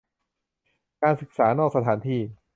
[1.03, 2.21] การศึกษานอกสถานที่